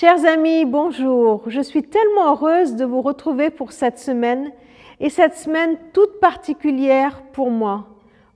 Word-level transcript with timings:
Chers 0.00 0.24
amis, 0.24 0.64
bonjour. 0.64 1.42
Je 1.48 1.60
suis 1.60 1.82
tellement 1.82 2.30
heureuse 2.30 2.74
de 2.74 2.86
vous 2.86 3.02
retrouver 3.02 3.50
pour 3.50 3.72
cette 3.72 3.98
semaine 3.98 4.50
et 4.98 5.10
cette 5.10 5.36
semaine 5.36 5.76
toute 5.92 6.20
particulière 6.20 7.20
pour 7.34 7.50
moi. 7.50 7.86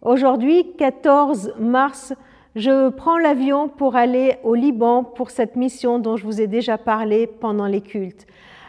Aujourd'hui, 0.03 0.75
14 0.77 1.55
mars, 1.59 2.13
je 2.55 2.91
prends 2.91 3.17
l'avion 3.17 3.69
pour 3.71 3.97
aller 3.97 4.37
au 4.43 4.55
Liban 4.55 5.05
pour 5.05 5.31
cette 5.31 5.57
mission 5.57 5.99
dont 5.99 6.19
je 6.19 6.27
vous 6.27 6.43
ai 6.43 6.49
déjà 6.49 6.77
parlé 6.77 7.27
pendant 7.27 7.67
les 7.67 7.81
cultes. 7.81 8.27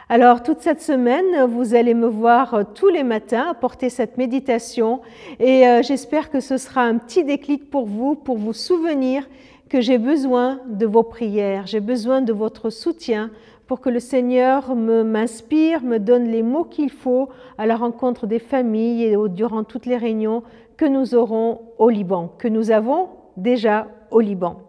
Alors 0.08 0.42
toute 0.42 0.60
cette 0.60 0.80
semaine, 0.80 1.44
vous 1.48 1.74
allez 1.74 1.92
me 1.92 2.06
voir 2.06 2.60
tous 2.74 2.88
les 2.88 3.02
matins 3.02 3.48
apporter 3.50 3.90
cette 3.90 4.16
méditation 4.16 5.02
et 5.38 5.68
euh, 5.68 5.82
j'espère 5.82 6.30
que 6.30 6.40
ce 6.40 6.56
sera 6.56 6.82
un 6.82 6.96
petit 6.96 7.24
déclic 7.24 7.68
pour 7.68 7.84
vous, 7.84 8.14
pour 8.14 8.38
vous 8.38 8.54
souvenir 8.54 9.28
que 9.68 9.80
j'ai 9.80 9.98
besoin 9.98 10.60
de 10.66 10.86
vos 10.86 11.02
prières, 11.02 11.66
j'ai 11.66 11.80
besoin 11.80 12.22
de 12.22 12.32
votre 12.32 12.70
soutien 12.70 13.30
pour 13.66 13.80
que 13.80 13.90
le 13.90 13.98
Seigneur 13.98 14.76
me 14.76 15.02
m'inspire, 15.02 15.82
me 15.82 15.98
donne 15.98 16.28
les 16.28 16.42
mots 16.42 16.64
qu'il 16.64 16.90
faut 16.90 17.28
à 17.58 17.66
la 17.66 17.76
rencontre 17.76 18.26
des 18.26 18.38
familles 18.38 19.04
et 19.04 19.16
durant 19.28 19.64
toutes 19.64 19.86
les 19.86 19.96
réunions 19.96 20.42
que 20.76 20.84
nous 20.84 21.14
aurons 21.14 21.62
au 21.78 21.88
Liban, 21.88 22.32
que 22.38 22.48
nous 22.48 22.70
avons 22.70 23.08
déjà 23.36 23.88
au 24.10 24.20
Liban. 24.20 24.60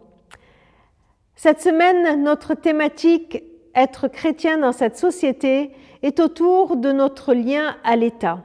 Cette 1.36 1.60
semaine, 1.60 2.24
notre 2.24 2.54
thématique 2.54 3.44
être 3.74 4.08
chrétien 4.08 4.58
dans 4.58 4.72
cette 4.72 4.96
société 4.96 5.70
est 6.02 6.18
autour 6.18 6.76
de 6.76 6.90
notre 6.90 7.34
lien 7.34 7.76
à 7.84 7.94
l'État. 7.94 8.42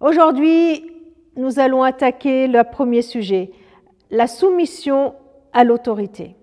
Aujourd'hui, 0.00 0.90
nous 1.36 1.58
allons 1.58 1.82
attaquer 1.82 2.46
le 2.46 2.62
premier 2.62 3.00
sujet, 3.00 3.52
la 4.10 4.26
soumission 4.26 5.14
à 5.54 5.64
l'autorité. 5.64 6.36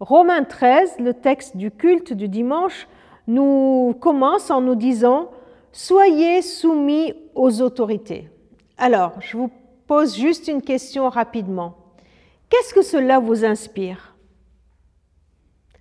Romains 0.00 0.44
13, 0.44 0.96
le 0.98 1.14
texte 1.14 1.56
du 1.56 1.70
culte 1.70 2.12
du 2.12 2.28
dimanche, 2.28 2.88
nous 3.28 3.94
commence 4.00 4.50
en 4.50 4.60
nous 4.60 4.74
disant 4.74 5.30
Soyez 5.72 6.42
soumis 6.42 7.12
aux 7.34 7.60
autorités. 7.60 8.30
Alors, 8.78 9.12
je 9.20 9.36
vous 9.36 9.50
pose 9.86 10.16
juste 10.16 10.48
une 10.48 10.62
question 10.62 11.08
rapidement. 11.08 11.76
Qu'est-ce 12.48 12.74
que 12.74 12.82
cela 12.82 13.18
vous 13.18 13.44
inspire? 13.44 14.16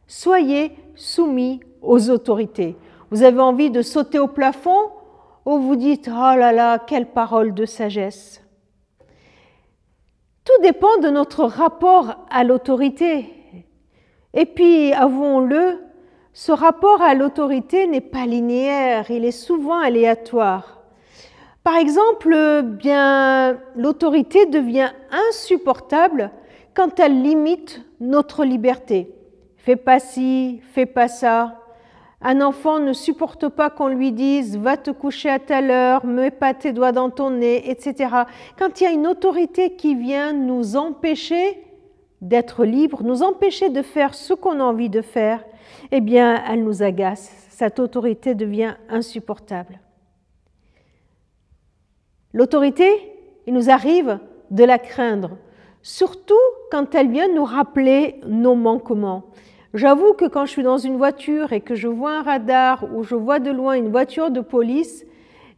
Soyez 0.08 0.72
soumis 0.96 1.62
aux 1.82 2.10
autorités. 2.10 2.76
Vous 3.12 3.24
avez 3.24 3.40
envie 3.40 3.72
de 3.72 3.82
sauter 3.82 4.20
au 4.20 4.28
plafond 4.28 4.92
ou 5.46 5.60
vous 5.60 5.76
dites 5.76 6.10
Oh 6.10 6.36
là 6.36 6.52
là, 6.52 6.80
quelle 6.80 7.08
parole 7.08 7.54
de 7.54 7.66
sagesse 7.66 8.45
tout 10.46 10.62
dépend 10.62 10.98
de 11.02 11.10
notre 11.10 11.44
rapport 11.44 12.26
à 12.30 12.44
l'autorité. 12.44 13.34
Et 14.34 14.46
puis, 14.46 14.94
avouons-le, 14.94 15.80
ce 16.34 16.52
rapport 16.52 17.02
à 17.02 17.16
l'autorité 17.16 17.88
n'est 17.88 18.02
pas 18.02 18.26
linéaire, 18.26 19.10
il 19.10 19.26
est 19.26 19.32
souvent 19.32 19.80
aléatoire. 19.80 20.82
Par 21.64 21.78
exemple, 21.78 22.62
bien, 22.64 23.58
l'autorité 23.76 24.46
devient 24.46 24.92
insupportable 25.30 26.30
quand 26.76 27.00
elle 27.00 27.24
limite 27.24 27.82
notre 28.00 28.46
liberté. 28.46 29.12
Fais 29.58 29.78
pas 29.78 30.00
ci, 30.00 30.62
fais 30.74 30.86
pas 30.86 31.08
ça. 31.08 31.65
Un 32.28 32.42
enfant 32.42 32.80
ne 32.80 32.92
supporte 32.92 33.50
pas 33.50 33.70
qu'on 33.70 33.88
lui 33.88 34.12
dise 34.12 34.58
va 34.58 34.78
te 34.78 34.90
coucher 34.90 35.30
à 35.30 35.38
telle 35.38 35.70
heure, 35.70 36.08
mets 36.08 36.32
pas 36.32 36.56
tes 36.56 36.74
doigts 36.74 36.92
dans 36.92 37.12
ton 37.12 37.30
nez, 37.30 37.70
etc. 37.70 38.10
Quand 38.58 38.82
il 38.82 38.84
y 38.84 38.88
a 38.88 38.92
une 38.92 39.06
autorité 39.06 39.76
qui 39.76 39.94
vient 39.94 40.34
nous 40.34 40.76
empêcher 40.76 41.64
d'être 42.22 42.66
libres, 42.66 43.04
nous 43.04 43.22
empêcher 43.22 43.70
de 43.70 43.84
faire 43.84 44.16
ce 44.16 44.34
qu'on 44.34 44.60
a 44.60 44.64
envie 44.64 44.90
de 44.90 45.04
faire, 45.04 45.46
eh 45.92 46.02
bien, 46.02 46.44
elle 46.50 46.64
nous 46.64 46.82
agace. 46.82 47.32
Cette 47.52 47.78
autorité 47.78 48.34
devient 48.34 48.74
insupportable. 48.90 49.80
L'autorité, 52.34 52.90
il 53.46 53.54
nous 53.54 53.70
arrive 53.70 54.18
de 54.50 54.64
la 54.64 54.80
craindre, 54.80 55.38
surtout 55.84 56.34
quand 56.72 56.96
elle 56.96 57.12
vient 57.12 57.32
nous 57.32 57.46
rappeler 57.46 58.20
nos 58.26 58.56
manquements. 58.56 59.26
J'avoue 59.76 60.14
que 60.14 60.24
quand 60.24 60.46
je 60.46 60.52
suis 60.52 60.64
dans 60.64 60.78
une 60.78 60.96
voiture 60.96 61.52
et 61.52 61.60
que 61.60 61.76
je 61.76 61.90
vois 61.90 62.20
un 62.20 62.24
radar 62.24 62.86
ou 62.96 63.04
je 63.04 63.14
vois 63.14 63.40
de 63.40 63.52
loin 63.52 63.74
une 63.74 63.90
voiture 63.90 64.32
de 64.32 64.40
police, 64.40 65.06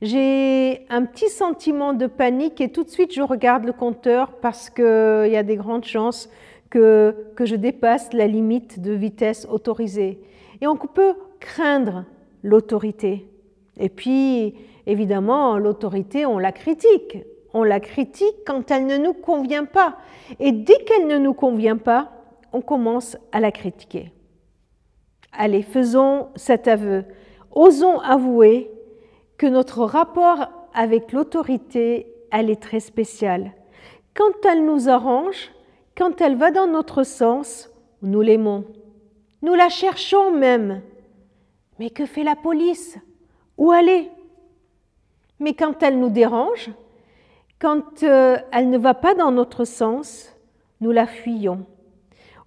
j'ai 0.02 0.88
un 0.90 1.06
petit 1.06 1.30
sentiment 1.30 1.94
de 1.94 2.08
panique 2.08 2.60
et 2.60 2.70
tout 2.70 2.84
de 2.84 2.90
suite 2.90 3.14
je 3.14 3.22
regarde 3.22 3.64
le 3.64 3.74
compteur 3.74 4.32
parce 4.42 4.72
qu'il 4.72 4.84
y 4.84 5.38
a 5.38 5.44
des 5.44 5.56
grandes 5.56 5.86
chances 5.86 6.32
que, 6.72 7.28
que 7.36 7.46
je 7.46 7.56
dépasse 7.56 8.12
la 8.12 8.26
limite 8.26 8.82
de 8.82 8.92
vitesse 8.92 9.48
autorisée. 9.52 10.20
Et 10.62 10.68
on 10.68 10.78
peut 10.78 11.14
craindre 11.40 12.06
l'autorité. 12.42 13.28
Et 13.80 13.90
puis, 13.90 14.56
évidemment, 14.88 15.60
l'autorité, 15.60 16.26
on 16.26 16.40
la 16.40 16.52
critique. 16.52 17.20
On 17.54 17.64
la 17.64 17.80
critique 17.80 18.36
quand 18.48 18.72
elle 18.72 18.88
ne 18.88 18.98
nous 18.98 19.14
convient 19.14 19.66
pas. 19.66 19.98
Et 20.40 20.52
dès 20.52 20.80
qu'elle 20.86 21.06
ne 21.06 21.20
nous 21.20 21.36
convient 21.36 21.78
pas, 21.78 22.17
on 22.54 22.62
commence 22.62 23.18
à 23.32 23.40
la 23.40 23.52
critiquer. 23.52 24.12
Allez, 25.32 25.62
faisons 25.62 26.30
cet 26.36 26.68
aveu. 26.68 27.06
Osons 27.52 28.00
avouer 28.00 28.72
que 29.38 29.48
notre 29.48 29.84
rapport 29.84 30.50
avec 30.74 31.12
l'autorité, 31.12 32.14
elle 32.32 32.50
est 32.50 32.62
très 32.62 32.80
spéciale. 32.80 33.54
Quand 34.14 34.46
elle 34.46 34.66
nous 34.66 34.90
arrange, 34.90 35.52
quand 35.96 36.22
elle 36.22 36.36
va 36.36 36.52
dans 36.52 36.68
notre 36.68 37.04
sens, 37.04 37.70
nous 38.02 38.22
l'aimons. 38.22 38.66
Nous 39.42 39.54
la 39.54 39.70
cherchons 39.70 40.32
même. 40.32 40.82
Mais 41.80 41.90
que 41.90 42.06
fait 42.06 42.24
la 42.24 42.36
police? 42.36 42.98
Où 43.58 43.72
aller 43.72 44.10
Mais 45.40 45.54
quand 45.54 45.84
elle 45.84 46.00
nous 46.00 46.10
dérange, 46.10 46.72
quand 47.60 48.04
euh, 48.04 48.38
elle 48.52 48.70
ne 48.70 48.78
va 48.78 48.94
pas 48.94 49.16
dans 49.16 49.32
notre 49.32 49.66
sens, 49.66 50.36
nous 50.82 50.92
la 50.92 51.08
fuyons. 51.08 51.66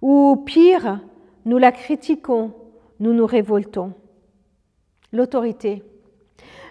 Ou 0.01 0.35
pire, 0.45 0.99
nous 1.45 1.57
la 1.57 1.71
critiquons, 1.71 2.53
nous 2.99 3.13
nous 3.13 3.25
révoltons. 3.25 3.93
L'autorité. 5.11 5.83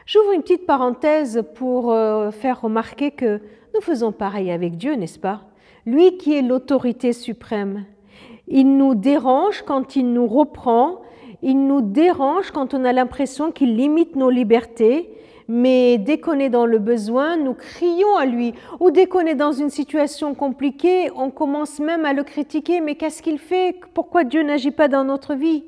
J'ouvre 0.06 0.32
une 0.32 0.42
petite 0.42 0.66
parenthèse 0.66 1.42
pour 1.54 1.92
euh, 1.92 2.30
faire 2.30 2.62
remarquer 2.62 3.12
que 3.12 3.40
nous 3.74 3.80
faisons 3.80 4.10
pareil 4.12 4.50
avec 4.50 4.76
Dieu, 4.76 4.94
n'est-ce 4.94 5.18
pas? 5.18 5.42
Lui 5.86 6.16
qui 6.16 6.34
est 6.34 6.42
l'autorité 6.42 7.12
suprême. 7.12 7.84
Il 8.48 8.76
nous 8.76 8.96
dérange 8.96 9.62
quand 9.62 9.94
il 9.94 10.12
nous 10.12 10.26
reprend, 10.26 11.02
il 11.42 11.66
nous 11.66 11.80
dérange 11.80 12.50
quand 12.50 12.74
on 12.74 12.84
a 12.84 12.92
l'impression 12.92 13.52
qu'il 13.52 13.76
limite 13.76 14.16
nos 14.16 14.30
libertés, 14.30 15.10
mais 15.52 15.98
dès 15.98 16.20
qu'on 16.20 16.38
est 16.38 16.48
dans 16.48 16.64
le 16.64 16.78
besoin, 16.78 17.36
nous 17.36 17.54
crions 17.54 18.14
à 18.14 18.24
lui. 18.24 18.54
Ou 18.78 18.92
dès 18.92 19.06
qu'on 19.06 19.26
est 19.26 19.34
dans 19.34 19.50
une 19.50 19.68
situation 19.68 20.32
compliquée, 20.32 21.10
on 21.16 21.30
commence 21.30 21.80
même 21.80 22.04
à 22.04 22.12
le 22.12 22.22
critiquer. 22.22 22.80
Mais 22.80 22.94
qu'est-ce 22.94 23.20
qu'il 23.20 23.40
fait? 23.40 23.74
Pourquoi 23.92 24.22
Dieu 24.22 24.44
n'agit 24.44 24.70
pas 24.70 24.86
dans 24.86 25.02
notre 25.02 25.34
vie? 25.34 25.64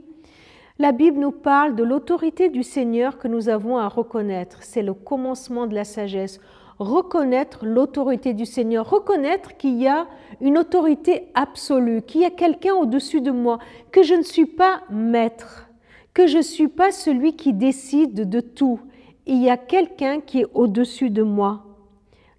La 0.78 0.92
Bible 0.92 1.18
nous 1.18 1.32
parle 1.32 1.74
de 1.74 1.82
l'autorité 1.82 2.48
du 2.48 2.62
Seigneur 2.62 3.18
que 3.18 3.26
nous 3.26 3.48
avons 3.48 3.76
à 3.76 3.88
reconnaître. 3.88 4.58
C'est 4.60 4.82
le 4.82 4.94
commencement 4.94 5.66
de 5.66 5.74
la 5.74 5.82
sagesse. 5.82 6.38
Reconnaître 6.78 7.66
l'autorité 7.66 8.34
du 8.34 8.46
Seigneur, 8.46 8.88
reconnaître 8.88 9.56
qu'il 9.56 9.82
y 9.82 9.88
a 9.88 10.06
une 10.40 10.58
autorité 10.58 11.24
absolue, 11.34 12.02
qu'il 12.02 12.20
y 12.20 12.24
a 12.24 12.30
quelqu'un 12.30 12.74
au-dessus 12.74 13.20
de 13.20 13.32
moi, 13.32 13.58
que 13.90 14.04
je 14.04 14.14
ne 14.14 14.22
suis 14.22 14.46
pas 14.46 14.82
maître, 14.90 15.68
que 16.14 16.28
je 16.28 16.36
ne 16.36 16.42
suis 16.42 16.68
pas 16.68 16.92
celui 16.92 17.34
qui 17.34 17.52
décide 17.52 18.28
de 18.28 18.38
tout, 18.38 18.78
il 19.26 19.42
y 19.42 19.50
a 19.50 19.56
quelqu'un 19.56 20.20
qui 20.20 20.40
est 20.40 20.46
au-dessus 20.54 21.10
de 21.10 21.22
moi. 21.22 21.64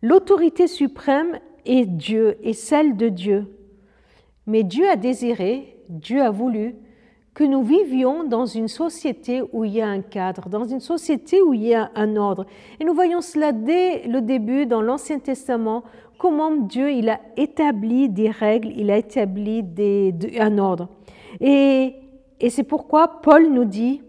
L'autorité 0.02 0.68
suprême 0.68 1.40
est 1.66 1.86
Dieu, 1.86 2.38
est 2.44 2.54
celle 2.54 2.98
de 2.98 3.10
Dieu. 3.10 3.48
Mais 4.48 4.64
Dieu 4.64 4.90
a 4.90 4.96
désiré, 4.96 5.78
Dieu 5.88 6.22
a 6.22 6.30
voulu 6.30 6.76
que 7.34 7.44
nous 7.44 7.64
vivions 7.64 8.26
dans 8.26 8.46
une 8.46 8.68
société 8.68 9.42
où 9.54 9.64
il 9.64 9.72
y 9.72 9.82
a 9.82 9.88
un 9.88 10.02
cadre, 10.02 10.50
dans 10.50 10.66
une 10.66 10.82
société 10.82 11.42
où 11.42 11.54
il 11.54 11.64
y 11.64 11.74
a 11.74 11.90
un 11.96 12.16
ordre. 12.16 12.46
Et 12.80 12.86
nous 12.86 12.94
voyons 12.94 13.22
cela 13.22 13.52
dès 13.52 14.06
le 14.08 14.22
début 14.22 14.66
dans 14.66 14.82
l'Ancien 14.82 15.20
Testament, 15.20 15.84
comment 16.20 16.52
Dieu 16.52 16.92
il 16.92 17.10
a 17.10 17.20
établi 17.38 18.10
des 18.10 18.30
règles, 18.30 18.72
il 18.76 18.92
a 18.92 18.98
établi 18.98 19.64
un 20.40 20.58
ordre. 20.58 20.90
Et 21.40 21.96
c'est 22.50 22.64
pourquoi 22.64 23.22
Paul 23.22 23.52
nous 23.52 23.66
dit, 23.66 24.02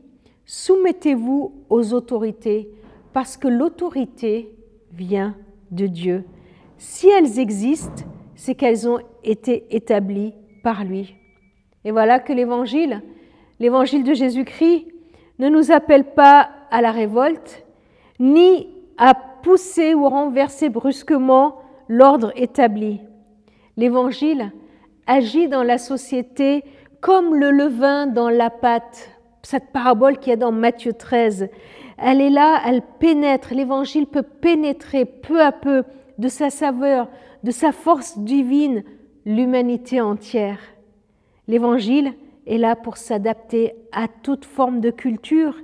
Soumettez-vous 0.46 1.52
aux 1.70 1.92
autorités 1.94 2.70
parce 3.12 3.36
que 3.36 3.48
l'autorité 3.48 4.54
vient 4.92 5.36
de 5.70 5.86
Dieu. 5.86 6.24
Si 6.76 7.08
elles 7.08 7.38
existent, 7.38 8.04
c'est 8.34 8.54
qu'elles 8.54 8.88
ont 8.88 8.98
été 9.22 9.66
établies 9.70 10.34
par 10.62 10.84
lui. 10.84 11.14
Et 11.84 11.90
voilà 11.90 12.18
que 12.18 12.32
l'Évangile, 12.32 13.02
l'Évangile 13.60 14.04
de 14.04 14.14
Jésus-Christ, 14.14 14.86
ne 15.38 15.48
nous 15.48 15.72
appelle 15.72 16.14
pas 16.14 16.50
à 16.70 16.80
la 16.80 16.90
révolte, 16.90 17.64
ni 18.20 18.68
à 18.98 19.14
pousser 19.14 19.94
ou 19.94 20.08
renverser 20.08 20.68
brusquement 20.68 21.58
l'ordre 21.88 22.32
établi. 22.36 23.00
L'Évangile 23.76 24.52
agit 25.06 25.48
dans 25.48 25.62
la 25.62 25.78
société 25.78 26.64
comme 27.00 27.34
le 27.34 27.50
levain 27.50 28.06
dans 28.06 28.30
la 28.30 28.50
pâte, 28.50 29.10
cette 29.46 29.72
parabole 29.72 30.18
qui 30.18 30.30
est 30.30 30.36
dans 30.36 30.52
Matthieu 30.52 30.92
13, 30.92 31.48
elle 31.98 32.20
est 32.20 32.30
là, 32.30 32.60
elle 32.66 32.82
pénètre, 32.98 33.54
l'évangile 33.54 34.06
peut 34.06 34.22
pénétrer 34.22 35.04
peu 35.04 35.40
à 35.42 35.52
peu 35.52 35.84
de 36.18 36.28
sa 36.28 36.50
saveur, 36.50 37.08
de 37.42 37.50
sa 37.50 37.72
force 37.72 38.18
divine, 38.18 38.82
l'humanité 39.24 40.00
entière. 40.00 40.58
L'évangile 41.48 42.12
est 42.46 42.58
là 42.58 42.76
pour 42.76 42.96
s'adapter 42.96 43.74
à 43.92 44.06
toute 44.08 44.44
forme 44.44 44.80
de 44.80 44.90
culture 44.90 45.56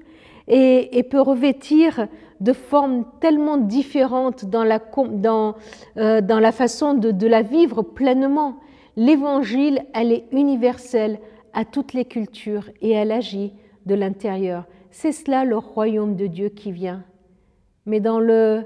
et, 0.49 1.03
peut 1.11 1.21
revêtir 1.21 2.09
de 2.41 2.53
formes 2.53 3.05
tellement 3.21 3.57
différentes 3.57 4.47
dans 4.47 4.65
la, 4.65 4.81
euh, 5.97 6.53
façon 6.53 6.95
de 6.95 7.27
la 7.27 7.43
vivre 7.43 7.83
pleinement. 7.83 8.57
L'évangile, 8.97 9.85
elle 9.95 10.13
est 10.13 10.25
universelle 10.33 11.21
à 11.53 11.65
toutes 11.65 11.93
les 11.93 12.05
cultures 12.05 12.69
et 12.81 12.91
elle 12.91 13.13
agit 13.13 13.53
de 13.91 13.97
l'intérieur. 13.97 14.67
C'est 14.93 15.11
cela 15.11 15.45
le 15.45 15.59
royaume 15.59 16.15
de 16.15 16.29
Dieu 16.29 16.49
qui 16.49 16.71
vient. 16.71 17.03
Mais 17.87 17.99
dans, 17.99 18.21
le, 18.21 18.63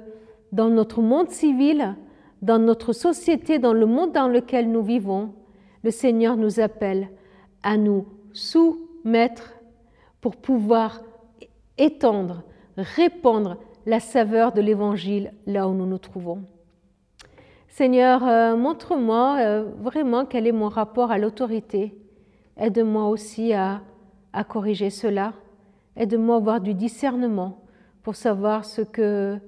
dans 0.53 0.69
notre 0.69 1.01
monde 1.01 1.31
civil, 1.31 1.97
dans 2.43 2.59
notre 2.59 2.93
société, 2.93 3.59
dans 3.59 3.73
le 3.73 3.87
monde 3.87 4.13
dans 4.13 4.29
lequel 4.29 4.71
nous 4.71 4.83
vivons, 4.83 5.33
le 5.83 5.91
Seigneur 5.91 6.37
nous 6.37 6.61
appelle 6.61 7.09
à 7.63 7.79
nous 7.79 8.07
soumettre 8.35 9.55
pour 10.21 10.37
pouvoir 10.37 11.01
étendre, 11.79 12.43
répandre 12.77 13.57
la 13.87 14.01
saveur 14.01 14.53
de 14.53 14.61
l'Évangile 14.61 15.33
là 15.47 15.67
où 15.69 15.73
nous 15.73 15.87
nous 15.87 15.99
trouvons. 15.99 16.43
Seigneur, 17.69 18.27
euh, 18.29 18.57
montre-moi 18.57 19.39
euh, 19.41 19.65
vraiment 19.81 20.27
quel 20.27 20.47
est 20.47 20.53
mon 20.53 20.69
rapport 20.69 21.11
à 21.11 21.17
l'autorité. 21.17 21.95
Aide-moi 22.59 23.09
aussi 23.09 23.55
à, 23.55 23.81
à, 24.35 24.45
corriger 24.45 24.91
cela. 24.91 25.33
Aide-moi 25.97 26.37
à 26.37 26.39
avoir 26.39 26.61
du 26.61 26.75
discernement 26.75 27.65
pour 28.03 28.17
savoir 28.17 28.65
ce 28.65 28.83
que, 28.83 29.39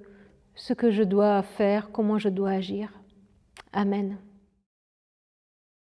ce 0.55 0.73
que 0.73 0.91
je 0.91 1.03
dois 1.03 1.43
faire, 1.43 1.91
comment 1.93 2.19
je 2.19 2.29
dois 2.29 2.51
agir. 2.51 2.91
Amen. 3.73 4.17